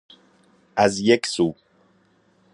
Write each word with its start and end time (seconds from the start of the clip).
ازیکسو 0.77 1.55